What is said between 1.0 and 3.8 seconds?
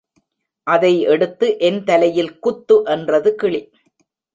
எடுத்து என் தலையில் குத்து என்றது கிளி.